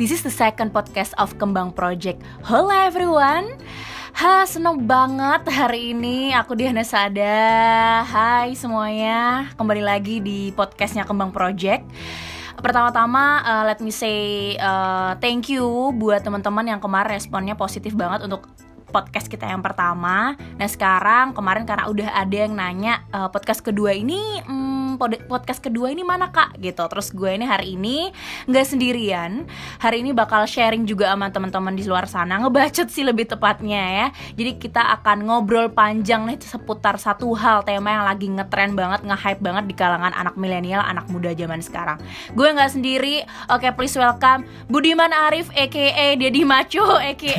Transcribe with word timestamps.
This 0.00 0.16
is 0.16 0.24
the 0.24 0.32
second 0.32 0.72
podcast 0.72 1.12
of 1.20 1.36
Kembang 1.36 1.76
Project. 1.76 2.24
Hello 2.48 2.72
everyone. 2.72 3.52
Ha, 4.16 4.48
seneng 4.48 4.88
banget 4.88 5.44
hari 5.52 5.92
ini 5.92 6.32
aku 6.32 6.56
Diana 6.56 6.80
Sada. 6.80 8.00
Hai 8.08 8.56
semuanya, 8.56 9.52
kembali 9.60 9.84
lagi 9.84 10.24
di 10.24 10.56
podcastnya 10.56 11.04
Kembang 11.04 11.36
Project. 11.36 11.84
Pertama-tama 12.64 13.44
uh, 13.44 13.64
let 13.68 13.84
me 13.84 13.92
say 13.92 14.56
uh, 14.56 15.20
thank 15.20 15.52
you 15.52 15.92
buat 15.92 16.24
teman-teman 16.24 16.64
yang 16.64 16.80
kemarin 16.80 17.20
responnya 17.20 17.52
positif 17.52 17.92
banget 17.92 18.24
untuk 18.24 18.48
podcast 18.88 19.28
kita 19.28 19.52
yang 19.52 19.60
pertama. 19.60 20.32
Nah 20.56 20.68
sekarang 20.68 21.36
kemarin 21.36 21.68
karena 21.68 21.92
udah 21.92 22.08
ada 22.08 22.36
yang 22.40 22.56
nanya 22.56 23.04
uh, 23.12 23.28
podcast 23.28 23.60
kedua 23.60 23.92
ini. 23.92 24.40
Hmm, 24.48 24.69
podcast 25.00 25.64
kedua 25.64 25.88
ini 25.88 26.04
mana 26.04 26.28
kak? 26.28 26.60
Gitu. 26.60 26.82
Terus 26.84 27.08
gue 27.16 27.30
ini 27.32 27.48
hari 27.48 27.80
ini 27.80 28.12
nggak 28.44 28.66
sendirian. 28.68 29.48
Hari 29.80 30.04
ini 30.04 30.12
bakal 30.12 30.44
sharing 30.44 30.84
juga 30.84 31.08
sama 31.08 31.32
teman-teman 31.32 31.72
di 31.72 31.88
luar 31.88 32.04
sana. 32.04 32.36
Ngebacot 32.36 32.92
sih 32.92 33.06
lebih 33.06 33.24
tepatnya 33.32 33.80
ya. 33.80 34.06
Jadi 34.36 34.60
kita 34.60 34.84
akan 35.00 35.24
ngobrol 35.24 35.72
panjang 35.72 36.28
nih 36.28 36.36
seputar 36.42 37.00
satu 37.00 37.32
hal 37.32 37.64
tema 37.64 37.96
yang 37.96 38.04
lagi 38.04 38.26
ngetren 38.28 38.76
banget 38.76 39.00
nge-hype 39.06 39.40
banget 39.40 39.64
di 39.70 39.74
kalangan 39.74 40.12
anak 40.12 40.36
milenial 40.36 40.84
anak 40.84 41.08
muda 41.08 41.32
zaman 41.32 41.64
sekarang. 41.64 41.98
Gue 42.36 42.52
nggak 42.52 42.76
sendiri. 42.76 43.24
Oke 43.48 43.64
okay, 43.68 43.72
please 43.72 43.96
welcome 43.96 44.44
Budiman 44.68 45.14
Arif 45.14 45.48
aka 45.56 46.18
Dedi 46.18 46.44
Maco 46.44 47.00
aka 47.00 47.32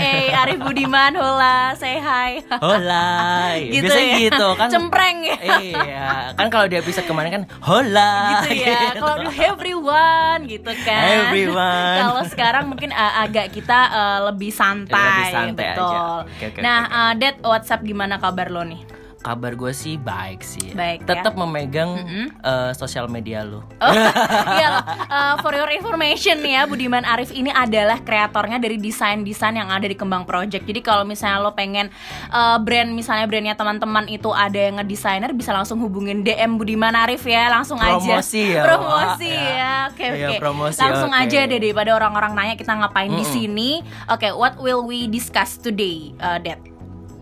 Arif 0.48 0.60
Budiman. 0.64 1.14
Hola 1.14 1.78
say 1.78 2.02
hi. 2.02 2.42
Hola. 2.58 3.10
Gitu 3.72 3.88
biasanya 3.88 4.16
ya? 4.16 4.24
gitu 4.28 4.48
kan? 4.58 4.68
Cempreng 4.72 5.18
ya. 5.24 5.38
Iya. 5.60 6.08
Kan 6.36 6.48
kalau 6.50 6.66
di 6.68 6.76
episode 6.80 7.06
kemarin 7.06 7.32
kan 7.32 7.44
hola 7.60 8.14
gitu 8.48 8.64
ya. 8.64 8.96
kalau 8.96 9.16
dulu 9.22 9.32
everyone 9.36 10.40
gitu 10.48 10.72
kan. 10.88 11.28
Everyone. 11.28 11.98
Kalau 12.08 12.24
sekarang 12.26 12.64
mungkin 12.72 12.90
uh, 12.96 13.28
agak 13.28 13.52
kita 13.52 13.80
uh, 13.92 14.20
lebih 14.32 14.50
santai, 14.54 14.96
lebih 14.96 15.26
santai 15.30 15.68
betul. 15.76 15.86
Aja. 15.86 16.26
Okay, 16.26 16.48
okay, 16.54 16.62
nah 16.64 16.80
okay. 16.88 16.96
Uh, 16.96 17.12
Dad 17.20 17.36
WhatsApp 17.44 17.82
gimana 17.86 18.16
kabar 18.18 18.48
lo 18.50 18.64
nih 18.64 19.01
kabar 19.22 19.54
gue 19.54 19.72
sih 19.72 19.96
baik 20.02 20.42
sih. 20.42 20.74
Baik. 20.74 21.06
Tetap 21.06 21.38
ya? 21.38 21.40
memegang 21.46 21.92
mm 21.94 22.06
-hmm. 22.06 22.26
uh, 22.42 22.72
sosial 22.74 23.06
media 23.08 23.46
lo. 23.46 23.64
Oh, 23.80 23.94
iya 24.58 24.82
uh, 25.08 25.36
for 25.40 25.54
your 25.54 25.70
information 25.70 26.42
ya, 26.42 26.66
Budiman 26.66 27.06
Arif 27.06 27.30
ini 27.32 27.54
adalah 27.54 28.02
kreatornya 28.02 28.58
dari 28.58 28.82
desain-desain 28.82 29.56
yang 29.56 29.70
ada 29.70 29.86
di 29.86 29.94
Kembang 29.94 30.26
Project. 30.26 30.66
Jadi 30.66 30.82
kalau 30.82 31.06
misalnya 31.06 31.40
lo 31.40 31.54
pengen 31.54 31.94
uh, 32.34 32.58
brand 32.58 32.92
misalnya 32.92 33.30
brandnya 33.30 33.56
teman-teman 33.56 34.10
itu 34.10 34.34
ada 34.34 34.58
yang 34.58 34.82
ngedesainer 34.82 35.32
bisa 35.38 35.54
langsung 35.54 35.78
hubungin 35.80 36.26
DM 36.26 36.58
Budiman 36.58 36.98
Arif 36.98 37.24
ya, 37.30 37.48
langsung 37.48 37.78
promosi 37.78 38.42
aja. 38.42 38.58
Ya, 38.58 38.64
promosi 38.66 39.30
ya. 39.30 39.46
ya. 39.54 39.74
Oke 39.94 40.06
oke. 40.10 40.18
Okay, 40.18 40.40
okay. 40.42 40.82
Langsung 40.82 41.14
okay. 41.14 41.24
aja 41.30 41.40
deh 41.46 41.60
daripada 41.62 41.92
orang-orang 41.94 42.34
nanya 42.34 42.56
kita 42.58 42.74
ngapain 42.74 43.14
mm 43.14 43.16
-mm. 43.16 43.22
di 43.22 43.26
sini. 43.30 43.72
Oke, 44.10 44.28
okay, 44.28 44.32
what 44.34 44.58
will 44.58 44.82
we 44.82 45.06
discuss 45.06 45.62
today, 45.62 46.10
uh, 46.18 46.42
Dad? 46.42 46.71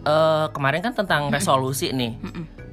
Uh, 0.06 0.48
kemarin 0.54 0.84
kan 0.84 0.94
tentang 0.96 1.32
resolusi 1.34 1.92
nih. 1.92 2.16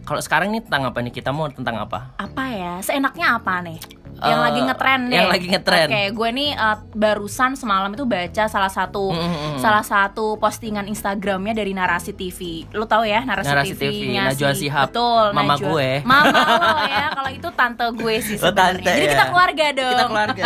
Kalau 0.06 0.22
sekarang 0.22 0.54
nih 0.54 0.62
tentang 0.62 0.86
apa 0.86 0.98
nih? 1.02 1.10
Kita 1.10 1.34
mau 1.34 1.50
tentang 1.50 1.82
apa? 1.82 2.14
Apa 2.22 2.44
ya? 2.54 2.74
Seenaknya 2.78 3.38
apa 3.38 3.58
nih? 3.64 4.05
Yang 4.24 4.40
uh, 4.40 4.44
lagi 4.48 4.60
ngetren 4.64 5.00
deh. 5.12 5.16
Yang 5.16 5.28
lagi 5.28 5.46
ngetren. 5.52 5.86
Oke, 5.86 5.92
okay, 5.92 6.06
gue 6.08 6.28
nih 6.32 6.50
uh, 6.56 6.76
barusan 6.96 7.50
semalam 7.54 7.90
itu 7.92 8.04
baca 8.08 8.44
salah 8.48 8.72
satu 8.72 9.12
mm 9.12 9.28
-hmm. 9.28 9.56
salah 9.60 9.84
satu 9.84 10.40
postingan 10.40 10.88
Instagramnya 10.88 11.52
dari 11.52 11.76
Narasi 11.76 12.16
TV. 12.16 12.64
Lu 12.72 12.88
tahu 12.88 13.04
ya 13.04 13.20
Narasi, 13.22 13.52
Narasi 13.52 13.74
TV-nya 13.76 14.32
TV, 14.32 14.32
Najwa 14.32 14.50
si, 14.56 14.60
Sihab. 14.66 14.86
Betul, 14.88 15.26
Mama 15.36 15.54
Najwa. 15.56 15.68
gue. 15.68 15.90
Mama 16.08 16.40
lo 16.40 16.76
ya. 16.96 17.06
Kalau 17.12 17.30
itu 17.32 17.48
tante 17.52 17.86
gue 17.92 18.14
sih 18.24 18.36
sebenarnya. 18.40 18.86
Jadi 18.96 19.04
ya. 19.04 19.12
kita 19.12 19.24
keluarga 19.28 19.66
dong. 19.72 19.84
Kita 19.96 20.06
keluarga. 20.08 20.44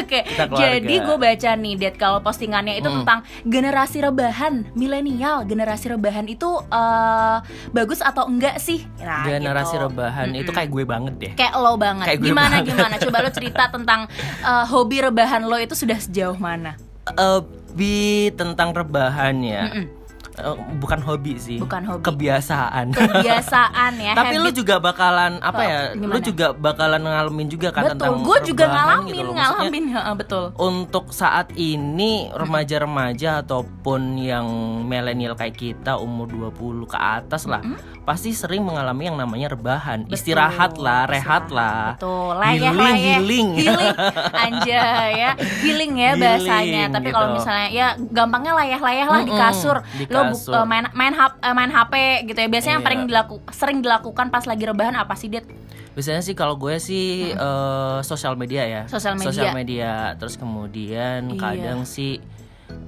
Oke. 0.00 0.20
okay. 0.24 0.58
Jadi 0.60 0.94
gue 1.00 1.16
baca 1.16 1.50
nih, 1.56 1.74
Dad, 1.80 1.94
kalau 1.96 2.18
postingannya 2.20 2.74
itu 2.80 2.88
mm. 2.88 2.96
tentang 3.02 3.20
generasi 3.44 3.98
rebahan, 4.04 4.54
milenial, 4.76 5.44
generasi 5.48 5.92
rebahan 5.92 6.26
itu 6.28 6.48
uh, 6.68 7.38
bagus 7.72 8.00
atau 8.04 8.28
enggak 8.28 8.60
sih? 8.60 8.84
Nah, 9.00 9.24
generasi 9.24 9.76
gitu. 9.76 9.84
rebahan 9.88 10.26
mm 10.30 10.34
-mm. 10.36 10.42
itu 10.42 10.50
kayak 10.52 10.70
gue 10.70 10.84
banget 10.84 11.14
deh. 11.16 11.32
Kayak 11.36 11.54
lo 11.60 11.72
banget. 11.80 12.06
Kayak 12.06 12.18
gue 12.20 12.28
gimana 12.32 12.54
banget. 12.60 12.68
gimana? 12.72 12.89
Coba 12.98 13.22
lo 13.22 13.30
cerita 13.30 13.68
tentang 13.68 14.08
uh, 14.42 14.64
hobi 14.66 15.04
rebahan 15.04 15.44
lo 15.44 15.60
itu 15.60 15.76
sudah 15.76 16.00
sejauh 16.00 16.40
mana? 16.40 16.74
Hobi 17.14 18.32
tentang 18.34 18.74
rebahan 18.74 19.36
ya. 19.44 19.62
Mm 19.68 19.72
-mm. 19.76 19.99
Uh, 20.40 20.56
bukan 20.80 21.00
hobi 21.04 21.36
sih, 21.36 21.58
bukan 21.60 21.82
hobi. 21.84 22.02
kebiasaan. 22.04 22.96
Kebiasaan 22.96 23.92
ya. 24.00 24.12
Tapi 24.20 24.34
habit. 24.36 24.44
lu 24.44 24.50
juga 24.56 24.74
bakalan 24.80 25.32
apa 25.44 25.62
ya? 25.62 25.80
Gimana? 25.92 26.14
Lu 26.16 26.18
juga 26.24 26.46
bakalan 26.56 27.00
ngalamin 27.04 27.46
juga 27.52 27.68
kan 27.70 27.82
betul. 27.84 27.92
tentang 27.96 28.14
Gue 28.24 28.38
juga 28.46 28.64
ngalamin, 28.70 29.12
gitu 29.14 29.32
ngalamin, 29.36 29.84
ya, 29.92 30.12
betul. 30.16 30.44
Untuk 30.56 31.04
saat 31.12 31.52
ini 31.54 32.32
remaja-remaja 32.32 33.44
ataupun 33.44 34.16
yang 34.20 34.46
milenial 34.86 35.36
kayak 35.36 35.56
kita 35.56 36.00
umur 36.00 36.28
20 36.28 36.88
ke 36.88 36.98
atas 36.98 37.44
lah, 37.44 37.60
mm-hmm. 37.60 38.06
pasti 38.08 38.32
sering 38.32 38.64
mengalami 38.64 39.12
yang 39.12 39.18
namanya 39.20 39.52
rebahan, 39.52 40.06
betul. 40.06 40.16
istirahat 40.16 40.80
lah, 40.80 41.04
rehat 41.10 41.52
lah. 41.52 41.96
Betul. 41.96 42.32
Layah, 42.40 42.72
healing, 42.72 42.78
layah. 42.78 43.18
healing. 43.20 43.48
Healing. 43.60 43.94
Anjay 44.32 45.08
ya, 45.18 45.30
healing 45.64 45.92
ya 45.98 46.10
healing, 46.14 46.22
bahasanya. 46.22 46.82
Tapi 46.88 47.08
gitu. 47.10 47.16
kalau 47.16 47.28
misalnya 47.36 47.68
ya 47.70 47.86
gampangnya 47.98 48.52
layah-layah 48.56 49.06
lah 49.06 49.20
mm-hmm. 49.22 49.36
di 49.36 49.42
kasur. 49.42 49.76
Di 49.98 50.04
Lo 50.10 50.20
bu- 50.32 50.52
uh, 50.52 50.64
main 50.64 50.84
main 50.92 51.12
hap, 51.12 51.32
uh, 51.36 51.52
main 51.52 51.68
HP 51.68 51.94
gitu 52.24 52.38
ya. 52.38 52.48
Biasanya 52.48 52.66
Iya. 52.66 52.76
yang 52.76 52.84
paling 52.84 53.02
dilaku 53.06 53.34
sering 53.50 53.78
dilakukan 53.80 54.26
pas 54.28 54.44
lagi 54.44 54.64
rebahan 54.64 54.94
apa 54.94 55.14
sih, 55.14 55.28
Det? 55.28 55.44
Biasanya 55.90 56.22
sih 56.22 56.32
kalau 56.32 56.54
gue 56.54 56.78
sih 56.78 57.30
hmm. 57.30 57.36
uh, 57.36 57.98
sosial 58.00 58.34
media 58.34 58.62
ya. 58.62 58.82
Sosial 58.86 59.14
media. 59.14 59.28
Sosial 59.28 59.50
media. 59.52 59.92
Terus 60.16 60.34
kemudian 60.34 61.20
Iya. 61.28 61.36
kadang 61.36 61.82
sih 61.82 62.22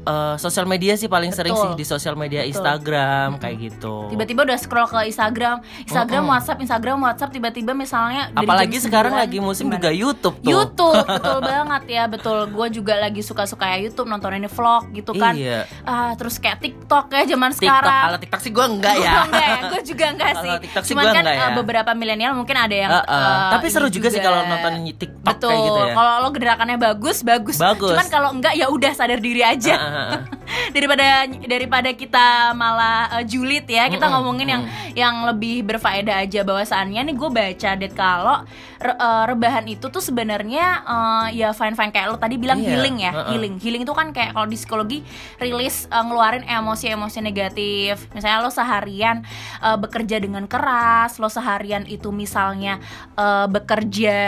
uh, 0.05 0.35
sosial 0.39 0.65
media 0.65 0.95
sih 0.95 1.07
paling 1.07 1.31
sering 1.31 1.53
Betul. 1.53 1.75
sih 1.75 1.79
di 1.79 1.85
sosial 1.85 2.15
media 2.15 2.43
Betul. 2.43 2.51
Instagram 2.55 3.29
kayak 3.39 3.57
gitu. 3.59 4.09
Tiba-tiba 4.11 4.41
udah 4.47 4.59
scroll 4.59 4.89
ke 4.89 4.99
Instagram, 5.09 5.57
Instagram, 5.85 6.23
WhatsApp, 6.29 6.59
Instagram, 6.61 6.97
WhatsApp 7.03 7.31
tiba-tiba 7.31 7.73
misalnya 7.73 8.31
dari 8.31 8.47
Apalagi 8.47 8.77
sekarang 8.79 9.15
9, 9.15 9.23
lagi 9.23 9.39
musim 9.39 9.67
gimana? 9.67 9.77
juga 9.79 9.91
YouTube 9.91 10.37
tuh. 10.39 10.51
YouTube 10.51 11.05
betul 11.13 11.39
banget 11.43 11.83
ya 11.89 12.05
betul 12.07 12.39
gue 12.49 12.67
juga 12.73 12.95
lagi 12.99 13.21
suka-suka 13.21 13.65
ya 13.69 13.79
YouTube 13.83 14.09
nonton 14.09 14.33
ini 14.37 14.49
vlog 14.49 14.91
gitu 14.93 15.13
kan 15.15 15.35
Iya. 15.35 15.65
Ah, 15.83 16.13
terus 16.15 16.39
kayak 16.39 16.61
TikTok 16.61 17.11
ya 17.11 17.23
zaman 17.27 17.51
TikTok, 17.51 17.67
sekarang 17.67 18.03
kalau 18.05 18.19
TikTok 18.21 18.41
sih 18.41 18.53
gue 18.53 18.67
enggak 18.69 18.95
ya. 19.01 19.13
enggak 19.27 19.47
ya, 19.47 19.61
gue 19.67 19.81
juga 19.83 20.05
enggak 20.13 20.33
sih. 20.39 20.51
TikTok 20.69 20.83
Cuman 20.93 21.05
kan 21.09 21.23
enggak 21.25 21.37
ya. 21.37 21.47
uh, 21.49 21.57
beberapa 21.59 21.91
milenial 21.93 22.33
mungkin 22.37 22.57
ada 22.57 22.77
yang 22.77 22.91
Uh, 22.93 23.01
uh. 23.09 23.09
uh, 23.09 23.51
Tapi 23.57 23.67
seru 23.73 23.89
ini 23.89 23.97
juga, 23.97 24.09
sih 24.13 24.21
kalau 24.21 24.45
nonton 24.45 24.73
TikTok 24.93 25.25
Betul. 25.25 25.49
kayak 25.49 25.65
gitu 25.65 25.81
ya. 25.81 25.95
Kalau 25.97 26.13
lo 26.21 26.29
gerakannya 26.29 26.77
bagus, 26.77 27.19
bagus. 27.25 27.57
Bagus. 27.57 27.91
Cuman 27.97 28.07
kalau 28.13 28.29
enggak 28.37 28.53
ya 28.53 28.67
udah 28.69 28.93
sadar 28.93 29.17
diri 29.17 29.41
aja. 29.41 29.72
Uh, 29.73 29.77
uh, 29.77 30.27
uh. 30.33 30.42
Daripada 30.77 31.27
daripada 31.47 31.91
kita 31.93 32.57
malah 32.57 33.21
uh, 33.21 33.25
julid 33.25 33.65
ya, 33.69 33.89
kita 33.89 34.07
Mm-mm, 34.09 34.15
ngomongin 34.19 34.49
yang 34.49 34.63
yang 34.93 35.15
lebih 35.29 35.65
berfaedah 35.65 36.25
aja 36.25 36.43
bahwasannya 36.43 37.01
nih 37.09 37.15
gue 37.17 37.31
baca 37.31 37.71
det 37.77 37.93
kalau 37.93 38.45
re- 38.83 38.99
uh, 38.99 39.25
rebahan 39.31 39.65
itu 39.71 39.87
tuh 39.89 40.03
sebenarnya 40.03 40.83
uh, 40.85 41.27
ya 41.31 41.55
fine 41.55 41.79
fine 41.79 41.95
kayak 41.95 42.13
lo 42.13 42.19
tadi 42.19 42.37
bilang 42.37 42.59
Iya, 42.59 42.69
healing 42.77 42.97
ya, 43.01 43.13
uh-uh. 43.15 43.31
healing. 43.33 43.55
Healing 43.59 43.83
itu 43.87 43.95
kan 43.95 44.11
kayak 44.11 44.35
kalau 44.35 44.47
di 44.47 44.57
psikologi 44.59 44.99
rilis 45.39 45.87
uh, 45.89 46.03
ngeluarin 46.05 46.45
emosi-emosi 46.45 47.19
negatif. 47.25 48.07
Misalnya 48.13 48.45
lo 48.45 48.51
seharian 48.53 49.25
uh, 49.63 49.79
bekerja 49.79 50.19
dengan 50.19 50.45
keras, 50.51 51.17
lo 51.19 51.31
seharian 51.33 51.87
itu 51.89 52.11
misalnya 52.13 52.79
uh, 53.17 53.47
bekerja 53.47 54.19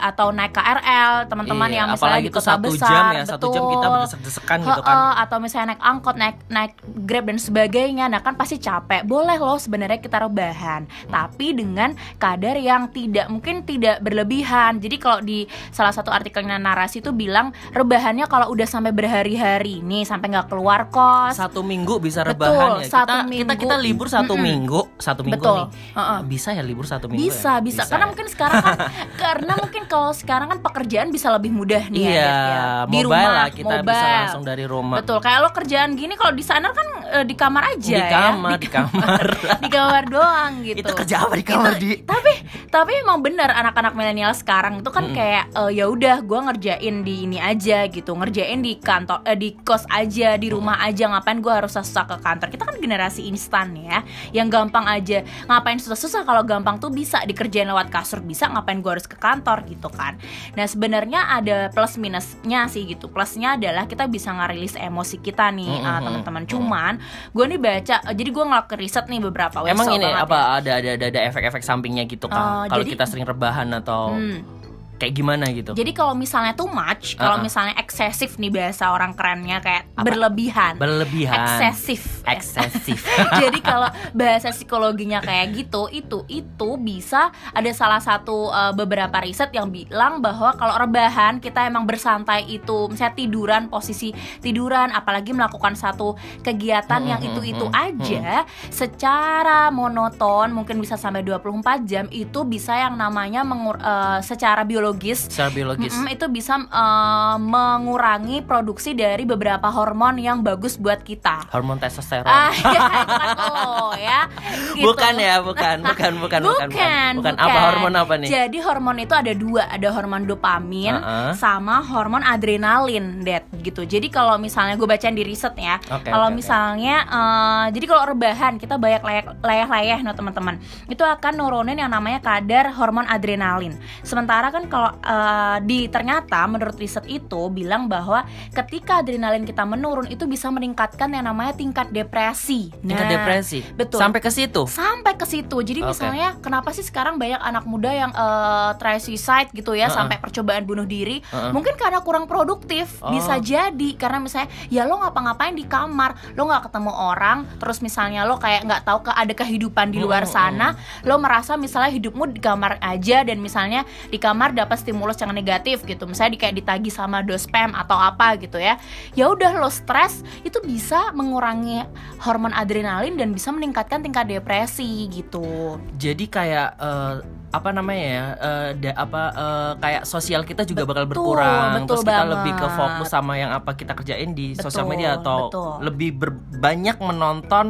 atau 0.00 0.30
naik 0.30 0.54
KRL, 0.54 1.26
teman-teman 1.28 1.68
Iya, 1.70 1.78
yang 1.82 1.88
misalnya 1.92 2.04
apalagi 2.20 2.26
di 2.26 2.30
itu 2.30 2.38
kota 2.38 2.50
satu 2.54 2.68
besar, 2.70 2.88
jam 2.88 3.04
ya, 3.10 3.22
satu 3.26 3.46
jam 3.50 3.62
kita 3.64 3.76
betul. 3.80 3.92
berdesek-desekan 3.94 4.58
gitu 4.62 4.82
kan. 4.84 4.94
Heeh, 4.96 5.12
atau 5.24 5.36
misalnya 5.40 5.63
naik 5.66 5.80
angkot, 5.80 6.14
naik 6.14 6.36
naik 6.46 6.72
Grab 7.04 7.26
dan 7.26 7.36
sebagainya. 7.36 8.06
Nah, 8.06 8.20
kan 8.20 8.34
pasti 8.34 8.56
capek. 8.56 9.02
Boleh 9.02 9.36
loh 9.36 9.56
sebenarnya 9.56 9.98
kita 9.98 10.20
rebahan, 10.20 10.82
tapi 11.06 11.52
dengan 11.52 11.92
kadar 12.16 12.56
yang 12.56 12.88
tidak 12.88 13.26
mungkin 13.26 13.62
tidak 13.62 14.00
berlebihan. 14.00 14.78
Jadi 14.78 14.96
kalau 14.96 15.20
di 15.20 15.44
salah 15.70 15.90
satu 15.90 16.08
artikelnya 16.08 16.56
narasi 16.56 16.98
itu 16.98 17.10
bilang 17.10 17.50
rebahannya 17.70 18.24
kalau 18.24 18.48
udah 18.48 18.64
sampai 18.64 18.90
berhari-hari 18.90 19.80
nih 19.80 20.02
sampai 20.02 20.30
nggak 20.30 20.48
keluar 20.48 20.88
kos. 20.88 21.34
Satu 21.34 21.60
minggu 21.60 21.98
bisa 21.98 22.20
Betul, 22.20 22.32
rebahan 22.34 22.70
ya. 22.80 22.86
satu 22.86 23.14
kita, 23.14 23.24
kita 23.24 23.44
minggu. 23.46 23.60
kita 23.60 23.76
libur 23.76 24.06
satu 24.06 24.32
Mm-mm. 24.32 24.44
minggu, 24.44 24.80
satu 24.96 25.20
minggu 25.22 25.38
Betul. 25.38 25.56
nih. 25.58 25.68
Heeh. 25.94 26.18
Bisa 26.24 26.48
ya 26.50 26.62
libur 26.62 26.84
satu 26.84 27.06
minggu 27.06 27.20
Bisa, 27.20 27.52
ya? 27.52 27.60
bisa, 27.60 27.82
Karena 27.84 28.04
ya? 28.04 28.10
mungkin 28.10 28.26
sekarang 28.26 28.56
kan 28.60 28.76
karena 29.24 29.52
mungkin 29.56 29.82
kalau 29.84 30.10
sekarang 30.10 30.48
kan 30.48 30.58
pekerjaan 30.60 31.08
bisa 31.08 31.28
lebih 31.30 31.50
mudah 31.50 31.82
nih 31.86 32.02
Iya, 32.04 32.12
ya, 32.14 32.24
ya. 32.26 32.64
Di 32.84 32.98
mobile 32.98 33.06
rumah, 33.06 33.32
lah 33.34 33.48
kita 33.48 33.74
bisa 33.76 33.94
mobile. 33.96 34.16
langsung 34.18 34.42
dari 34.42 34.64
rumah. 34.64 34.96
Betul, 34.98 35.18
kayak 35.18 35.40
lo 35.44 35.52
kerjaan 35.52 35.92
gini 35.92 36.16
kalau 36.16 36.32
di 36.32 36.40
sana 36.40 36.72
kan 36.72 37.03
eh, 37.14 37.24
di 37.24 37.34
kamar 37.38 37.62
aja 37.78 37.94
di 37.94 38.02
ya. 38.02 38.10
kamar 38.10 38.58
di 38.58 38.68
kamar. 38.68 39.26
di 39.64 39.68
kamar 39.70 40.02
doang 40.10 40.52
gitu. 40.66 40.82
itu 40.82 40.92
kerja 40.92 41.16
apa 41.24 41.34
di 41.38 41.46
kamar 41.46 41.72
di? 41.78 42.02
tapi 42.02 42.32
tapi 42.74 42.90
emang 42.98 43.22
bener 43.22 43.54
anak-anak 43.54 43.94
milenial 43.94 44.34
sekarang 44.34 44.82
itu 44.82 44.90
kan 44.90 45.06
Mm-mm. 45.06 45.16
kayak 45.16 45.44
eh, 45.54 45.70
ya 45.78 45.86
udah 45.86 46.16
gue 46.26 46.40
ngerjain 46.50 46.96
di 47.06 47.14
ini 47.30 47.38
aja 47.38 47.86
gitu. 47.86 48.12
Ngerjain 48.18 48.60
di 48.60 48.82
kantor 48.82 49.22
eh, 49.22 49.38
di 49.38 49.54
kos 49.62 49.86
aja 49.86 50.34
di 50.34 50.50
rumah 50.50 50.82
aja. 50.82 51.06
Ngapain 51.06 51.38
gue 51.38 51.52
harus 51.54 51.70
susah 51.70 52.04
ke 52.08 52.16
kantor? 52.18 52.48
Kita 52.50 52.66
kan 52.66 52.76
generasi 52.82 53.30
instan 53.30 53.78
ya 53.78 54.02
yang 54.34 54.50
gampang 54.50 54.84
aja. 54.90 55.22
Ngapain 55.46 55.78
susah-susah 55.78 56.26
kalau 56.26 56.42
gampang 56.42 56.82
tuh 56.82 56.90
bisa 56.90 57.22
dikerjain 57.22 57.70
lewat 57.70 57.94
kasur 57.94 58.18
bisa. 58.20 58.50
Ngapain 58.50 58.82
gue 58.82 58.90
harus 58.90 59.06
ke 59.06 59.14
kantor 59.14 59.62
gitu 59.70 59.86
kan. 59.92 60.18
Nah 60.58 60.66
sebenarnya 60.66 61.30
ada 61.30 61.70
plus 61.70 61.94
minusnya 61.94 62.66
sih 62.66 62.90
gitu. 62.90 63.06
Plusnya 63.06 63.54
adalah 63.54 63.86
kita 63.86 64.10
bisa 64.10 64.34
ngerilis 64.34 64.74
emosi 64.74 65.22
kita 65.22 65.54
nih 65.54 65.78
Mm-mm, 65.78 65.86
eh, 65.86 65.90
mm-mm, 65.94 66.04
teman-teman. 66.04 66.42
Cuman 66.50 66.92
gue 67.30 67.44
nih 67.46 67.58
baca 67.58 67.96
jadi 68.10 68.30
gue 68.30 68.44
ngelakuin 68.44 68.78
riset 68.78 69.04
nih 69.06 69.20
beberapa 69.20 69.58
Emang 69.62 69.84
website 69.84 69.96
ini 69.96 70.06
banget 70.06 70.24
apa 70.24 70.38
ya. 70.38 70.44
ada 70.54 70.70
ada 70.94 71.06
ada, 71.06 71.20
efek-efek 71.26 71.62
sampingnya 71.62 72.04
gitu 72.04 72.26
kan? 72.26 72.64
Oh, 72.64 72.64
Kalau 72.66 72.84
kita 72.84 73.04
sering 73.04 73.24
rebahan 73.24 73.68
atau 73.72 74.14
Hmm. 74.14 74.63
Kayak 75.04 75.12
gimana 75.12 75.44
gitu? 75.52 75.76
Jadi 75.76 75.92
kalau 75.92 76.16
misalnya 76.16 76.56
too 76.56 76.70
much, 76.70 77.20
kalau 77.20 77.36
Uh-uh. 77.36 77.44
misalnya 77.44 77.74
eksesif 77.76 78.40
nih 78.40 78.48
bahasa 78.48 78.88
orang 78.88 79.12
kerennya 79.12 79.60
kayak 79.60 79.84
Apa? 79.92 80.08
berlebihan. 80.08 80.80
Berlebihan. 80.80 81.36
Eksesif. 81.36 82.24
Eksesif. 82.24 83.04
Jadi 83.42 83.60
kalau 83.60 83.92
bahasa 84.16 84.48
psikologinya 84.48 85.20
kayak 85.20 85.52
gitu, 85.52 85.92
itu 85.92 86.24
itu 86.32 86.70
bisa 86.80 87.28
ada 87.52 87.70
salah 87.76 88.00
satu 88.00 88.48
uh, 88.48 88.72
beberapa 88.72 89.20
riset 89.20 89.52
yang 89.52 89.68
bilang 89.68 90.24
bahwa 90.24 90.56
kalau 90.56 90.80
rebahan 90.80 91.36
kita 91.36 91.68
emang 91.68 91.84
bersantai 91.84 92.48
itu, 92.48 92.88
misalnya 92.88 93.14
tiduran 93.18 93.62
posisi 93.68 94.16
tiduran, 94.40 94.94
apalagi 94.94 95.36
melakukan 95.36 95.76
satu 95.76 96.14
kegiatan 96.40 97.02
yang 97.02 97.20
Hmm, 97.24 97.30
itu-itu 97.32 97.66
hmm, 97.66 97.74
hmm, 97.74 97.84
aja 97.88 98.28
secara 98.68 99.72
monoton 99.72 100.52
mungkin 100.52 100.76
bisa 100.78 100.94
sampai 100.94 101.24
24 101.24 101.88
jam 101.88 102.04
itu 102.12 102.44
bisa 102.44 102.76
yang 102.76 102.94
namanya 102.94 103.40
mengur- 103.42 103.80
uh, 103.80 104.20
secara 104.20 104.62
biologis 104.94 105.26
Secara 105.26 105.50
biologis. 105.50 105.92
Mm-mm, 105.92 106.14
itu 106.14 106.26
bisa 106.30 106.54
uh, 106.70 107.36
mengurangi 107.36 108.40
produksi 108.46 108.94
dari 108.94 109.26
beberapa 109.26 109.66
hormon 109.68 110.22
yang 110.22 110.40
bagus 110.40 110.78
buat 110.78 111.02
kita. 111.02 111.50
Hormon 111.50 111.82
testosteron. 111.82 112.24
Ah, 112.24 112.54
ya, 112.74 112.80
itu 113.02 113.14
kan 113.18 113.30
lo 113.34 113.90
ya. 113.98 114.20
Gitu. 114.74 114.90
Bukan 114.90 115.14
ya, 115.22 115.38
bukan, 115.38 115.76
bukan, 115.86 116.12
bukan, 116.18 116.40
bukan, 116.42 116.66
Bukan, 116.74 117.12
bukan. 117.22 117.34
Apa 117.38 117.58
hormon 117.70 117.94
apa 117.94 118.14
nih? 118.18 118.26
Jadi 118.26 118.58
hormon 118.58 118.98
itu 118.98 119.14
ada 119.14 119.30
dua, 119.30 119.70
ada 119.70 119.88
hormon 119.94 120.26
dopamin 120.26 120.98
Uh-uh. 120.98 121.30
sama 121.38 121.78
hormon 121.78 122.26
adrenalin, 122.26 123.22
Dad. 123.22 123.46
Gitu. 123.54 123.86
Jadi 123.86 124.10
kalau 124.10 124.34
misalnya 124.34 124.74
gue 124.74 124.82
bacain 124.82 125.14
di 125.14 125.22
riset 125.22 125.54
ya, 125.54 125.78
Oke, 125.94 126.10
kalau 126.10 126.26
oke. 126.26 126.34
misalnya, 126.34 127.06
eh, 127.06 127.64
jadi 127.70 127.86
kalau 127.86 128.02
rebahan 128.14 128.58
kita 128.58 128.74
banyak 128.74 129.02
layah-layah, 129.40 130.02
no 130.02 130.10
teman-teman, 130.10 130.58
itu 130.90 131.02
akan 131.06 131.32
nurunin 131.38 131.78
yang 131.78 131.90
namanya 131.94 132.18
kadar 132.18 132.74
hormon 132.74 133.06
adrenalin. 133.06 133.78
Sementara 134.02 134.50
kan 134.50 134.66
kalau 134.74 134.90
eh, 134.98 135.56
di 135.62 135.86
ternyata 135.86 136.50
menurut 136.50 136.74
riset 136.74 137.06
itu 137.06 137.46
bilang 137.46 137.86
bahwa 137.86 138.26
ketika 138.50 138.98
adrenalin 138.98 139.46
kita 139.46 139.62
menurun 139.62 140.10
itu 140.10 140.26
bisa 140.26 140.50
meningkatkan 140.50 141.14
yang 141.14 141.30
namanya 141.30 141.54
tingkat 141.54 141.94
depresi. 141.94 142.74
Tingkat 142.82 143.06
Nah, 143.06 143.12
depresi. 143.14 143.62
betul. 143.78 144.02
Sampai 144.02 144.18
ke 144.18 144.34
situ. 144.34 144.66
sampai 144.66 145.14
ke 145.14 145.22
situ. 145.28 145.62
Jadi 145.62 145.86
Oke. 145.86 145.94
misalnya 145.94 146.34
kenapa 146.42 146.74
sih 146.74 146.82
sekarang 146.82 147.22
banyak 147.22 147.38
anak 147.38 147.62
muda 147.70 147.94
yang 147.94 148.10
eh, 148.10 148.70
try 148.82 148.98
suicide 148.98 149.54
gitu 149.54 149.78
ya 149.78 149.86
Uh-uh. 149.86 149.94
sampai 149.94 150.18
percobaan 150.18 150.66
bunuh 150.66 150.82
diri? 150.82 151.22
Uh-uh. 151.30 151.54
Mungkin 151.54 151.78
karena 151.78 152.02
kurang 152.02 152.26
produktif. 152.26 152.98
Oh. 152.98 153.14
Bisa 153.14 153.38
jadi 153.38 153.94
karena 153.94 154.18
misalnya 154.18 154.50
ya 154.72 154.82
lo 154.88 154.98
ngapa-ngapain 154.98 155.54
di 155.54 155.68
kamar, 155.70 156.34
lo 156.34 156.50
nggak 156.50 156.66
ketemu 156.66 156.90
orang, 156.90 157.46
terus 157.62 157.78
misalnya 157.78 158.26
lo 158.26 158.42
kayak 158.42 158.66
nggak 158.66 158.82
tahu 158.82 158.98
ke 159.06 159.12
ada 159.14 159.34
kehidupan 159.36 159.94
di 159.94 160.02
luar 160.02 160.24
sana, 160.26 160.74
lo 161.06 161.14
merasa 161.20 161.54
misalnya 161.54 161.94
hidupmu 161.94 162.32
di 162.32 162.40
kamar 162.42 162.80
aja 162.82 163.22
dan 163.22 163.38
misalnya 163.38 163.84
di 164.08 164.16
kamar 164.16 164.56
dapat 164.64 164.80
stimulus 164.80 165.16
yang 165.16 165.30
negatif 165.30 165.84
gitu. 165.84 166.04
Misalnya 166.04 166.32
di 166.34 166.40
kayak 166.40 166.56
ditagi 166.56 166.88
sama 166.88 167.20
dospem 167.20 167.70
atau 167.70 167.94
apa 167.94 168.34
gitu 168.36 168.56
ya. 168.56 168.80
Ya 169.12 169.28
udah 169.28 169.54
lo 169.54 169.68
stres 169.68 170.24
itu 170.40 170.58
bisa 170.58 171.12
mengurangi 171.12 171.84
hormon 172.18 172.50
adrenalin 172.50 173.14
dan 173.14 173.30
bisa 173.30 173.48
meningkatkan 173.48 174.00
tingkat 174.00 174.26
depresi 174.26 175.06
gitu. 175.08 175.76
Jadi 175.94 176.24
kayak 176.26 176.68
eh, 176.76 177.14
apa 177.54 177.70
namanya 177.70 178.02
ya? 178.02 178.24
eh, 178.34 178.68
da- 178.80 178.98
apa 178.98 179.22
eh, 179.30 179.72
kayak 179.78 180.02
sosial 180.04 180.42
kita 180.42 180.64
juga 180.64 180.82
bakal 180.82 181.04
Betul, 181.04 181.12
berkurang. 181.14 181.68
betul 181.76 181.86
Terus 181.86 182.02
kita 182.02 182.12
banget. 182.16 182.32
lebih 182.34 182.52
ke 182.56 182.66
fokus 182.68 183.08
sama 183.08 183.32
yang 183.34 183.50
apa 183.52 183.70
kita 183.72 183.92
kerjain 183.92 184.32
di 184.32 184.56
sosial 184.56 184.84
Betul, 184.84 184.92
media 184.92 185.10
atau 185.16 185.38
betul. 185.46 185.70
lebih 185.80 186.10
ber- 186.16 186.40
banyak 186.56 186.96
menonton 186.98 187.66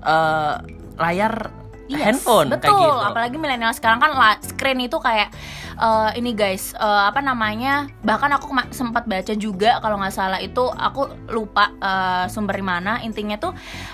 eh, 0.00 0.54
layar 0.94 1.50
Yes, 1.86 2.00
handphone 2.00 2.48
betul. 2.48 2.72
kayak 2.72 2.80
gitu. 2.80 3.00
Apalagi 3.04 3.36
milenial 3.36 3.72
sekarang 3.72 4.00
kan 4.00 4.10
screen 4.40 4.80
itu 4.80 4.96
kayak 4.96 5.28
eh, 5.74 6.10
ini 6.16 6.32
guys, 6.32 6.72
eh, 6.72 7.02
apa 7.06 7.20
namanya? 7.20 7.86
Bahkan 8.00 8.30
aku 8.36 8.46
sempat 8.70 9.04
baca 9.04 9.34
juga 9.34 9.78
kalau 9.78 10.00
nggak 10.00 10.14
salah 10.14 10.40
itu 10.40 10.64
aku 10.64 11.06
lupa 11.28 11.70
eh, 11.76 12.24
sumber 12.28 12.56
mana. 12.60 13.04
Intinya 13.04 13.36
tuh 13.36 13.52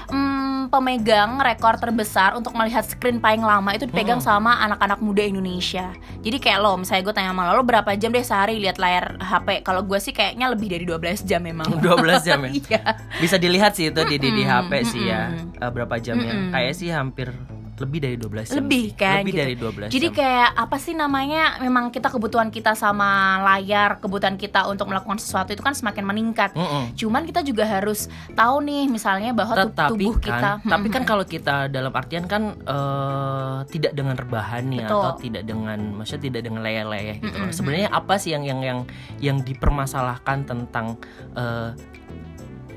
mm, 0.09 0.71
pemegang 0.71 1.41
rekor 1.41 1.77
terbesar 1.77 2.37
untuk 2.37 2.55
melihat 2.55 2.85
screen 2.85 3.19
paling 3.19 3.43
lama 3.43 3.75
itu 3.75 3.85
dipegang 3.85 4.21
Hmm. 4.21 4.29
sama 4.37 4.61
anak-anak 4.61 5.01
muda 5.01 5.25
Indonesia. 5.25 5.91
Jadi 6.21 6.37
kayak 6.37 6.61
lo, 6.61 6.77
misalnya 6.77 7.03
gue 7.03 7.15
tanya 7.17 7.31
sama 7.33 7.43
lo, 7.49 7.59
lo 7.59 7.65
berapa 7.65 7.91
jam 7.97 8.13
deh 8.13 8.21
sehari 8.21 8.61
lihat 8.61 8.77
layar 8.77 9.17
HP? 9.17 9.65
Kalau 9.65 9.83
gue 9.83 9.97
sih 9.97 10.13
kayaknya 10.13 10.47
lebih 10.47 10.69
dari 10.69 10.85
12 10.85 11.25
jam 11.25 11.41
memang. 11.41 11.67
12 11.81 11.91
jam 12.29 12.39
ya. 12.45 12.51
Iya. 12.61 12.83
Bisa 13.19 13.35
dilihat 13.35 13.75
sih 13.75 13.89
itu 13.89 14.01
di 14.05 14.15
di, 14.15 14.31
di 14.31 14.45
HP 14.45 14.71
sih 14.87 15.09
ya 15.09 15.33
eh, 15.35 15.71
berapa 15.73 15.97
jamnya. 15.97 16.31
Mm-mm. 16.31 16.53
Kayak 16.53 16.73
sih 16.77 16.89
hampir 16.93 17.33
lebih 17.81 17.99
dari 18.05 18.17
12 18.21 18.53
jam. 18.53 18.57
lebih 18.61 18.85
sih. 18.93 18.99
kan 19.01 19.25
Lebih 19.25 19.33
gitu. 19.33 19.41
dari 19.41 19.55
12 19.57 19.89
Jadi 19.97 20.09
jam. 20.13 20.17
kayak 20.21 20.51
apa 20.55 20.77
sih 20.77 20.95
namanya? 20.95 21.43
Memang 21.65 21.85
kita 21.89 22.09
kebutuhan 22.13 22.49
kita 22.53 22.77
sama 22.77 23.41
layar, 23.41 23.99
kebutuhan 23.99 24.37
kita 24.37 24.69
untuk 24.69 24.93
melakukan 24.93 25.17
sesuatu 25.17 25.57
itu 25.57 25.65
kan 25.65 25.73
semakin 25.73 26.05
meningkat. 26.05 26.53
Mm-mm. 26.53 26.93
Cuman 26.95 27.25
kita 27.25 27.41
juga 27.41 27.65
harus 27.65 28.13
tahu 28.37 28.61
nih 28.65 28.85
misalnya 28.87 29.33
bahwa 29.33 29.57
tetapi 29.57 29.91
tubuh 29.97 30.15
kan, 30.21 30.25
kita 30.29 30.51
tapi 30.69 30.87
kan 30.93 31.03
kalau 31.09 31.25
kita 31.25 31.73
dalam 31.73 31.93
artian 31.97 32.29
kan 32.29 32.53
eh, 32.61 33.59
tidak 33.73 33.93
dengan 33.97 34.15
rebahan 34.15 34.69
nih 34.69 34.85
Betul. 34.85 35.01
atau 35.01 35.13
tidak 35.17 35.43
dengan 35.49 35.79
maksudnya 35.97 36.23
tidak 36.29 36.43
dengan 36.45 36.61
leyeh-leyeh 36.61 37.17
gitu 37.25 37.37
loh. 37.37 37.49
Mm-mm, 37.49 37.57
Sebenarnya 37.57 37.89
apa 37.89 38.15
sih 38.21 38.37
yang 38.37 38.45
yang 38.45 38.61
yang 38.61 38.79
yang 39.19 39.37
dipermasalahkan 39.41 40.45
tentang 40.45 41.01
eh, 41.33 41.73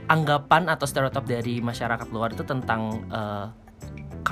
anggapan 0.07 0.67
atau 0.67 0.83
stereotip 0.83 1.23
dari 1.23 1.63
masyarakat 1.63 2.07
luar 2.11 2.35
itu 2.35 2.43
tentang 2.43 3.07
eh, 3.11 3.62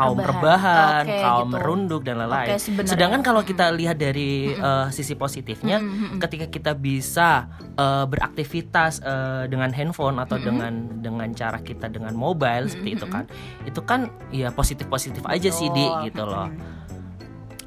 kaum 0.01 0.17
Rebahan. 0.17 0.33
rebahan, 0.33 1.03
Oke, 1.05 1.21
kaum 1.21 1.37
gitu. 1.37 1.53
merunduk 1.53 2.01
dan 2.01 2.15
lain-lain. 2.25 2.57
Sebenarnya. 2.57 2.91
Sedangkan 2.91 3.21
kalau 3.21 3.41
kita 3.45 3.65
lihat 3.69 3.97
dari 4.01 4.51
eh, 4.51 4.87
sisi 4.89 5.13
positifnya, 5.13 5.77
ketika 6.17 6.49
kita 6.49 6.71
bisa 6.73 7.47
eh, 7.77 8.05
beraktivitas 8.09 9.05
eh, 9.05 9.43
dengan 9.45 9.69
handphone 9.69 10.17
atau 10.17 10.41
dengan 10.41 10.73
dengan 10.99 11.29
cara 11.37 11.61
kita 11.61 11.87
dengan 11.87 12.17
mobile 12.17 12.67
seperti 12.67 12.91
itu 12.97 13.07
kan 13.07 13.23
itu 13.63 13.81
kan 13.85 14.09
ya 14.33 14.49
positif 14.51 14.89
positif 14.89 15.23
aja 15.29 15.49
sih 15.53 15.69
di 15.71 15.85
gitu 16.09 16.25
loh. 16.25 16.49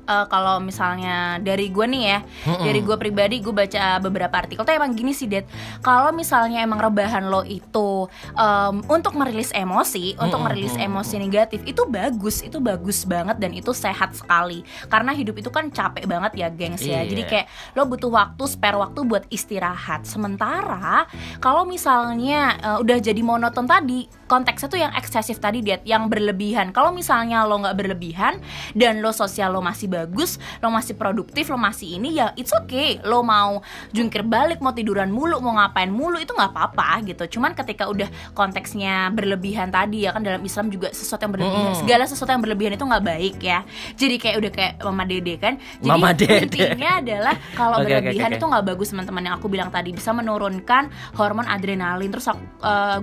Eh, 0.05 0.27
kalau 0.29 0.61
misalnya 0.61 1.41
dari 1.41 1.73
gue 1.73 1.87
nih 1.89 2.03
ya, 2.05 2.19
Mm-mm. 2.45 2.61
dari 2.61 2.81
gue 2.85 2.97
pribadi 3.01 3.41
gue 3.41 3.57
baca 3.57 3.97
beberapa 4.05 4.37
artikel 4.37 4.61
tuh 4.61 4.77
emang 4.77 4.93
gini 4.93 5.17
sih, 5.17 5.25
Dad. 5.25 5.49
Kalau 5.81 6.13
misalnya 6.13 6.61
emang 6.61 6.77
rebahan 6.77 7.25
lo 7.33 7.41
itu 7.41 8.05
em, 8.37 8.85
untuk 8.85 9.17
merilis 9.17 9.49
emosi, 9.57 10.21
untuk 10.21 10.45
Mm-mm, 10.45 10.45
merilis 10.45 10.77
emosi 10.77 11.17
negatif 11.17 11.65
itu 11.65 11.89
bagus, 11.89 12.45
itu 12.45 12.61
bagus 12.61 13.09
banget 13.09 13.41
dan 13.41 13.57
itu 13.57 13.73
sehat 13.73 14.13
sekali. 14.13 14.61
Karena 14.93 15.17
hidup 15.17 15.41
itu 15.41 15.49
kan 15.49 15.73
capek 15.73 16.05
banget 16.05 16.37
ya, 16.37 16.49
gengs 16.53 16.85
ya. 16.85 17.01
Iya. 17.01 17.09
Jadi 17.09 17.23
kayak 17.25 17.47
lo 17.73 17.89
butuh 17.89 18.13
waktu, 18.13 18.45
spare 18.45 18.77
waktu 18.77 19.01
buat 19.09 19.25
istirahat. 19.33 20.05
Sementara 20.05 21.09
kalau 21.41 21.65
misalnya 21.65 22.61
eh, 22.61 22.77
udah 22.85 23.01
jadi 23.01 23.21
monoton 23.25 23.65
tadi, 23.65 24.05
konteksnya 24.27 24.69
tuh 24.71 24.81
yang 24.81 24.93
eksesif 24.97 25.39
tadi, 25.39 25.61
Dad, 25.61 25.85
yang 25.85 26.09
berlebihan. 26.09 26.71
Kalau 26.71 26.91
misalnya 26.91 27.45
lo 27.45 27.61
nggak 27.61 27.77
berlebihan 27.77 28.41
dan 28.73 29.01
lo 29.05 29.11
sosial 29.13 29.53
lo 29.53 29.61
masih 29.61 29.89
bagus, 29.91 30.41
lo 30.61 30.69
masih 30.73 30.97
produktif, 30.97 31.49
lo 31.53 31.59
masih 31.59 31.99
ini 31.99 32.19
ya 32.19 32.33
it's 32.39 32.53
okay. 32.55 33.01
Lo 33.05 33.21
mau 33.27 33.61
jungkir 33.93 34.25
balik, 34.25 34.61
mau 34.65 34.73
tiduran 34.73 35.11
mulu, 35.11 35.41
mau 35.41 35.57
ngapain 35.59 35.91
mulu 35.91 36.21
itu 36.21 36.33
nggak 36.33 36.51
apa-apa 36.53 37.03
gitu. 37.09 37.39
Cuman 37.39 37.53
ketika 37.53 37.89
udah 37.91 38.09
konteksnya 38.33 39.11
berlebihan 39.11 39.69
tadi 39.75 40.07
ya 40.07 40.15
kan 40.15 40.23
dalam 40.23 40.41
Islam 40.45 40.71
juga 40.71 40.91
sesuatu 40.95 41.27
yang 41.27 41.35
berlebihan, 41.35 41.73
Mm-mm. 41.75 41.81
segala 41.83 42.05
sesuatu 42.07 42.31
yang 42.31 42.43
berlebihan 42.45 42.73
itu 42.79 42.85
nggak 42.85 43.05
baik 43.05 43.37
ya. 43.43 43.61
Jadi 43.99 44.15
kayak 44.21 44.37
udah 44.41 44.51
kayak 44.55 44.73
Mama 44.85 45.05
Dede 45.05 45.35
kan. 45.37 45.55
Jadi 45.83 45.91
Mama 45.91 46.11
Dede. 46.15 46.47
intinya 46.47 46.91
adalah 47.03 47.35
kalau 47.59 47.77
oke, 47.83 47.87
berlebihan 47.91 48.31
oke. 48.31 48.39
itu 48.39 48.45
nggak 48.47 48.65
bagus 48.65 48.89
teman-teman 48.95 49.23
yang 49.27 49.35
aku 49.37 49.47
bilang 49.51 49.71
tadi 49.75 49.91
bisa 49.91 50.11
menurunkan 50.15 50.89
hormon 51.19 51.47
adrenalin 51.51 52.11
terus 52.15 52.31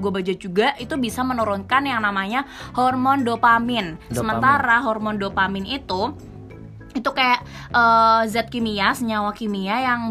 gue 0.01 0.11
baca 0.11 0.33
juga 0.39 0.67
itu 0.79 0.93
bisa 0.95 1.10
menurunkan 1.19 1.83
yang 1.83 1.99
namanya 1.99 2.47
hormon 2.71 3.27
dopamin. 3.27 3.99
Dopamin. 4.07 4.15
Sementara 4.15 4.79
hormon 4.79 5.19
dopamin 5.19 5.67
itu 5.67 6.15
itu 6.95 7.09
kayak 7.11 7.43
eh, 7.75 8.21
zat 8.31 8.47
kimia, 8.47 8.95
senyawa 8.95 9.35
kimia 9.35 9.83
yang 9.83 10.01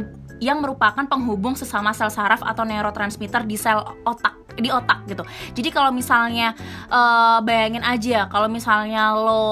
yang 0.41 0.65
merupakan 0.65 1.05
penghubung 1.05 1.53
sesama 1.53 1.93
sel 1.93 2.09
saraf 2.09 2.41
atau 2.41 2.65
neurotransmitter 2.65 3.45
di 3.45 3.61
sel 3.61 3.85
otak 4.09 4.50
di 4.61 4.71
otak 4.71 5.05
gitu. 5.05 5.25
Jadi 5.53 5.69
kalau 5.69 5.91
misalnya 5.91 6.53
uh, 6.87 7.41
bayangin 7.41 7.81
aja 7.81 8.27
kalau 8.27 8.47
misalnya 8.47 9.13
lo 9.13 9.45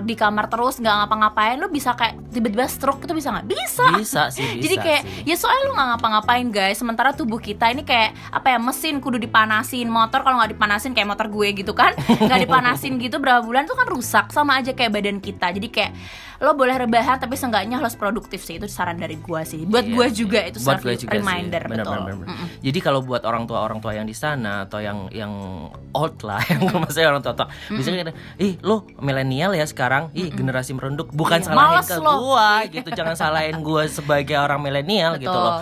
di 0.00 0.12
kamar 0.12 0.48
terus 0.48 0.76
nggak 0.76 0.94
ngapa-ngapain, 1.04 1.56
lo 1.56 1.68
bisa 1.68 1.92
kayak 1.92 2.18
tiba-tiba 2.28 2.64
stroke 2.64 3.00
itu 3.00 3.12
bisa 3.12 3.30
nggak? 3.30 3.46
Bisa. 3.46 3.86
Bisa 3.94 4.22
sih. 4.28 4.42
Bisa 4.54 4.62
Jadi 4.64 4.76
kayak 4.78 5.02
sih. 5.04 5.28
ya 5.28 5.36
soalnya 5.36 5.62
lo 5.64 5.72
nggak 5.72 5.88
ngapa-ngapain 5.92 6.46
guys. 6.48 6.76
Sementara 6.76 7.12
tubuh 7.12 7.38
kita 7.38 7.68
ini 7.68 7.82
kayak 7.82 8.16
apa 8.30 8.48
ya 8.48 8.58
mesin 8.58 8.98
kudu 8.98 9.18
dipanasin, 9.18 9.86
motor 9.86 10.20
kalau 10.20 10.38
nggak 10.38 10.52
dipanasin 10.52 10.92
kayak 10.92 11.06
motor 11.06 11.26
gue 11.26 11.48
gitu 11.54 11.72
kan, 11.72 11.92
nggak 12.26 12.40
dipanasin 12.42 12.96
gitu 12.96 13.18
berapa 13.18 13.40
bulan 13.40 13.64
tuh 13.64 13.74
kan 13.74 13.86
rusak 13.86 14.26
sama 14.30 14.58
aja 14.58 14.72
kayak 14.72 14.90
badan 14.90 15.18
kita. 15.18 15.50
Jadi 15.50 15.68
kayak 15.68 15.92
lo 16.42 16.52
boleh 16.52 16.76
rebahan 16.76 17.16
tapi 17.16 17.34
seenggaknya 17.34 17.78
harus 17.78 17.94
produktif 17.94 18.42
sih 18.42 18.58
itu 18.58 18.66
saran 18.66 18.96
dari 18.96 19.16
gue 19.16 19.40
sih. 19.44 19.64
Buat 19.64 19.84
Iya 19.84 19.94
gue 19.94 20.06
sih. 20.06 20.14
juga 20.16 20.40
itu 20.42 20.58
Buat 20.60 20.82
self 20.82 20.98
juga 20.98 20.98
sih. 20.98 21.06
reminder 21.14 21.62
Bener, 21.62 21.84
betul. 21.86 21.94
bener, 21.96 22.14
bener. 22.16 22.28
Mm-mm. 22.28 22.48
Jadi 22.60 22.78
kalau 22.80 23.00
buat 23.00 23.22
orang 23.22 23.44
tua 23.44 23.58
orang 23.60 23.78
tua 23.78 23.92
yang 23.92 24.04
di 24.04 24.12
sana 24.12 24.53
atau 24.62 24.78
yang 24.78 25.10
yang 25.10 25.32
old 25.90 26.14
lah, 26.22 26.38
yang 26.54 26.62
maksudnya 26.70 27.10
orang 27.10 27.20
tua 27.20 27.34
tua, 27.34 27.46
biasanya 27.68 28.06
kata, 28.06 28.12
ih 28.38 28.54
lo 28.62 28.86
milenial 28.98 29.50
ya 29.52 29.66
sekarang, 29.66 30.14
ih 30.14 30.30
generasi 30.30 30.70
merunduk, 30.72 31.10
bukan 31.10 31.42
Iya, 31.42 31.50
salahin 31.50 31.82
ke 31.82 31.96
lo. 31.98 32.12
gua 32.22 32.50
gitu, 32.70 32.88
jangan 32.94 33.14
salahin 33.14 33.58
gua 33.60 33.82
sebagai 33.86 34.38
orang 34.38 34.62
milenial 34.62 35.18
gitu 35.18 35.34
loh. 35.34 35.60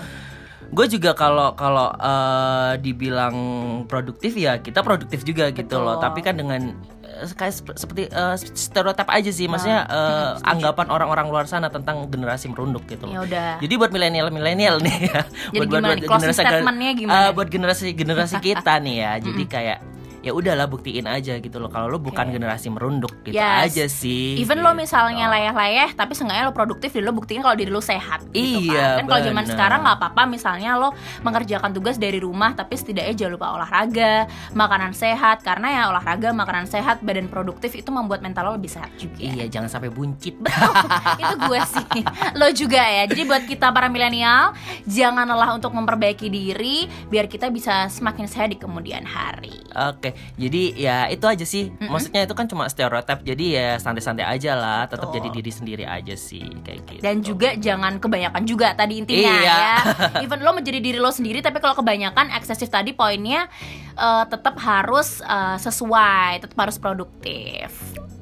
Gue 0.73 0.89
juga 0.89 1.13
kalau 1.13 1.53
kalau 1.53 1.93
eh, 1.93 2.81
dibilang 2.81 3.37
produktif 3.85 4.33
ya 4.41 4.57
kita 4.57 4.81
produktif 4.81 5.21
juga 5.21 5.53
gitu 5.53 5.69
Betul. 5.69 5.85
loh, 5.85 6.01
tapi 6.01 6.25
kan 6.25 6.33
dengan 6.33 6.73
eh, 7.05 7.29
kayak 7.29 7.53
sep- 7.53 7.77
seperti 7.77 8.09
eh, 8.09 8.37
stereotip 8.41 9.05
aja 9.13 9.29
sih, 9.29 9.53
maksudnya 9.53 9.85
Nah, 9.85 10.41
eh, 10.41 10.49
anggapan 10.49 10.89
orang-orang 10.89 11.27
luar 11.29 11.45
sana 11.45 11.69
tentang 11.69 12.09
generasi 12.09 12.49
merunduk 12.49 12.89
gitu 12.89 13.05
loh. 13.05 13.21
Ya 13.21 13.21
udah. 13.21 13.51
Jadi 13.61 13.73
buat 13.77 13.93
milenial-milenial 13.93 14.81
nih 14.81 14.97
ya. 15.13 15.21
Jadi 15.53 15.67
gimana 15.69 15.93
nih, 15.93 16.09
closing 16.09 16.33
statement-nya 16.33 16.91
gimana 16.97 17.21
nih? 17.29 17.35
buat 17.37 17.49
generasi 17.53 17.93
generasi 17.93 18.37
kita 18.41 18.73
nih 18.81 18.97
ya. 18.97 19.13
Jadi 19.21 19.45
kayak 19.45 19.92
ya 20.23 20.31
udahlah 20.31 20.71
buktiin 20.71 21.05
aja 21.05 21.37
gitu 21.37 21.59
loh 21.59 21.67
kalau 21.67 21.91
lo 21.91 21.99
bukan 21.99 22.31
generasi 22.31 22.71
merunduk 22.71 23.11
gitu 23.23 23.35
Yes. 23.35 23.75
aja 23.75 23.85
sih. 23.91 24.39
Even 24.39 24.63
lo 24.63 24.71
gitu. 24.73 24.87
misalnya 24.87 25.27
layah-layah, 25.29 25.91
tapi 25.93 26.15
seenggaknya 26.15 26.47
lo 26.47 26.55
produktif 26.55 26.95
dan 26.95 27.11
lo 27.11 27.13
buktiin 27.13 27.43
kalau 27.43 27.59
diri 27.59 27.71
lo 27.71 27.83
sehat. 27.83 28.23
gitu 28.31 28.71
Iya, 28.71 29.03
kan. 29.03 29.05
Kan 29.05 29.07
kalau 29.11 29.23
zaman 29.27 29.45
sekarang 29.45 29.81
nggak 29.83 29.97
apa-apa, 29.99 30.23
misalnya 30.31 30.79
lo 30.79 30.95
mengerjakan 31.21 31.75
tugas 31.75 31.99
dari 31.99 32.23
rumah, 32.23 32.55
tapi 32.55 32.79
setidaknya 32.79 33.15
jangan 33.19 33.33
lupa 33.35 33.47
olahraga, 33.59 34.15
makanan 34.55 34.95
sehat. 34.95 35.43
Karena 35.43 35.69
ya 35.75 35.83
olahraga, 35.91 36.31
makanan 36.31 36.71
sehat, 36.71 37.03
badan 37.03 37.27
produktif 37.27 37.75
itu 37.75 37.91
membuat 37.91 38.23
mental 38.23 38.53
lo 38.53 38.53
lebih 38.55 38.71
sehat 38.71 38.95
juga. 38.97 39.19
Iya, 39.19 39.51
jangan 39.51 39.69
sampai 39.69 39.91
buncit. 39.91 40.39
itu 41.23 41.35
gue 41.49 41.61
sih 41.67 42.03
lo 42.37 42.49
juga 42.53 42.83
ya 42.83 43.05
jadi 43.09 43.23
buat 43.27 43.45
kita 43.45 43.71
para 43.71 43.89
milenial 43.89 44.55
jangan 44.87 45.27
lelah 45.27 45.55
untuk 45.57 45.73
memperbaiki 45.73 46.29
diri 46.29 46.87
biar 47.09 47.27
kita 47.27 47.49
bisa 47.49 47.89
semakin 47.89 48.27
sehat 48.29 48.53
di 48.53 48.59
kemudian 48.59 49.05
hari 49.05 49.55
Oke, 49.73 50.12
jadi 50.35 50.63
ya 50.73 50.97
itu 51.07 51.25
aja 51.25 51.43
sih. 51.43 51.69
Maksudnya 51.79 52.23
itu 52.23 52.33
kan 52.33 52.47
cuma 52.47 52.67
stereotip, 52.67 53.23
jadi 53.23 53.45
ya 53.49 53.69
santai-santai 53.77 54.23
aja 54.23 54.53
lah. 54.53 54.83
Tetap 54.87 55.11
jadi 55.11 55.29
diri 55.29 55.49
sendiri 55.49 55.85
aja 55.85 56.13
sih, 56.13 56.45
kayak 56.61 56.81
gitu. 56.87 57.01
dan 57.01 57.21
juga 57.21 57.55
jangan 57.55 57.97
kebanyakan 57.97 58.43
juga 58.43 58.73
tadi 58.73 58.99
intinya 58.99 59.33
Iya. 59.33 59.41
ya 59.43 59.75
even 60.25 60.41
lo 60.41 60.53
menjadi 60.53 60.79
diri 60.79 60.97
lo 60.97 61.09
sendiri 61.09 61.39
tapi 61.39 61.59
kalau 61.59 61.75
kebanyakan 61.75 62.31
eksesif 62.33 62.67
tadi 62.67 62.93
poinnya 62.93 63.49
eh, 63.93 64.25
tetap 64.27 64.59
harus 64.59 65.21
eh, 65.21 65.57
sesuai 65.57 66.41
tetap 66.41 66.59
harus 66.59 66.77
produktif 66.77 67.71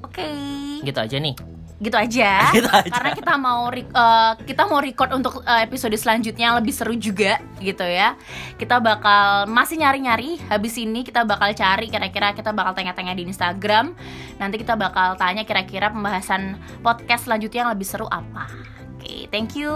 oke 0.01 0.29
gitu 0.81 0.97
aja 0.97 1.17
nih. 1.17 1.35
Gitu 1.81 1.97
aja. 1.97 2.31
Gitu 2.57 2.69
aja. 2.69 2.93
Karena 2.93 3.11
kita 3.17 3.35
mau 3.41 3.73
eh, 3.73 4.33
kita 4.45 4.63
mau 4.69 4.79
record 4.79 5.11
untuk 5.17 5.41
eh, 5.43 5.65
episode 5.65 5.97
selanjutnya 5.97 6.53
yang 6.53 6.57
lebih 6.61 6.77
seru 6.77 6.93
juga 6.95 7.41
gitu 7.59 7.83
ya. 7.83 8.15
Kita 8.61 8.79
bakal 8.79 9.49
masih 9.49 9.81
nyari-nyari 9.81 10.37
habis 10.53 10.77
ini 10.77 11.01
kita 11.03 11.25
bakal 11.25 11.51
cari 11.57 11.89
kira-kira 11.89 12.37
kita 12.37 12.53
bakal 12.53 12.77
tanya-tanya 12.77 13.17
di 13.17 13.25
Instagram. 13.25 13.97
Nanti 14.37 14.61
kita 14.61 14.77
bakal 14.77 15.17
tanya 15.17 15.49
kira-kira 15.49 15.89
pembahasan 15.89 16.61
podcast 16.85 17.27
selanjutnya 17.27 17.65
yang 17.65 17.73
lebih 17.73 17.89
seru 17.89 18.07
apa. 18.07 18.80
Oke, 19.01 19.17
thank 19.29 19.57
you, 19.57 19.73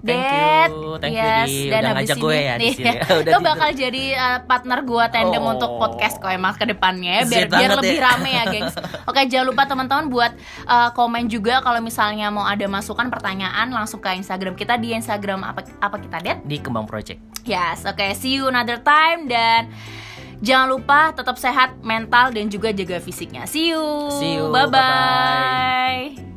Thank 0.00 0.22
Dad. 0.22 0.70
you, 0.70 0.94
thank 0.96 1.10
you, 1.10 1.18
yes, 1.18 1.46
Di. 1.48 1.58
dan 1.66 1.80
Udah 1.80 1.90
habis 1.90 1.98
ngajak 1.98 2.14
ini, 2.14 2.22
gue 2.22 2.36
ya 2.38 2.54
di 2.54 2.62
nih, 2.62 2.72
sini. 2.72 2.90
Udah 3.20 3.30
lo 3.30 3.38
di- 3.38 3.44
bakal 3.44 3.68
jadi 3.74 4.04
eh, 4.14 4.38
partner 4.40 4.78
gue 4.80 5.04
tandem 5.08 5.36
Oh. 5.40 5.50
untuk 5.50 5.70
podcast 5.76 6.14
kok 6.16 6.28
emang 6.28 6.54
ke 6.54 6.64
depannya 6.64 7.12
ya, 7.12 7.22
biar 7.24 7.46
biar 7.48 7.70
lebih 7.76 7.96
ya. 7.96 8.04
rame 8.04 8.30
ya, 8.30 8.44
gengs. 8.46 8.74
Oke, 9.10 9.20
jangan 9.26 9.46
lupa 9.46 9.62
teman-teman 9.64 10.06
buat 10.06 10.32
uh, 10.64 10.90
komen 10.90 11.26
juga 11.26 11.58
kalau 11.58 11.78
misalnya 11.78 12.28
mau 12.28 12.44
ada 12.44 12.62
masukan 12.64 13.08
pertanyaan 13.08 13.66
langsung 13.68 13.98
ke 13.98 14.12
Instagram 14.12 14.54
kita 14.54 14.76
di 14.76 14.92
Instagram 14.92 15.42
apa 15.42 15.66
apa 15.78 15.96
kita 15.96 16.16
Det? 16.20 16.36
Di 16.44 16.56
Kembang 16.56 16.86
Project. 16.86 17.18
Yes, 17.42 17.82
oke, 17.82 18.14
see 18.14 18.36
you 18.36 18.46
another 18.46 18.78
time 18.78 19.24
dan 19.24 19.72
jangan 20.38 20.68
lupa 20.68 21.10
tetap 21.10 21.34
sehat 21.34 21.80
mental 21.80 22.30
dan 22.30 22.46
juga 22.46 22.70
jaga 22.70 22.98
fisiknya. 22.98 23.42
See 23.42 23.72
you. 23.72 23.82
See 24.12 24.36
you, 24.36 24.46
Bye 24.48 24.68
bye-bye. 24.68 26.04
bye. 26.14 26.27